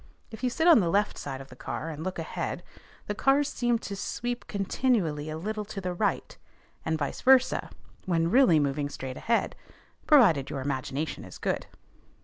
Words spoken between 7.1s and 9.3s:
versa, when really moving straight